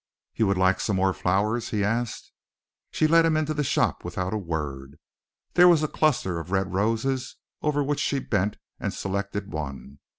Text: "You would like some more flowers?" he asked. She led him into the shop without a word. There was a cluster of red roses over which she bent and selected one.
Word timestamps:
"You 0.33 0.47
would 0.47 0.57
like 0.57 0.79
some 0.79 0.95
more 0.95 1.13
flowers?" 1.13 1.69
he 1.69 1.83
asked. 1.83 2.31
She 2.89 3.05
led 3.05 3.23
him 3.23 3.37
into 3.37 3.53
the 3.53 3.63
shop 3.63 4.03
without 4.03 4.33
a 4.33 4.35
word. 4.39 4.97
There 5.53 5.67
was 5.67 5.83
a 5.83 5.87
cluster 5.87 6.39
of 6.39 6.49
red 6.49 6.73
roses 6.73 7.35
over 7.61 7.83
which 7.83 7.99
she 7.99 8.17
bent 8.17 8.57
and 8.79 8.95
selected 8.95 9.53
one. 9.53 9.99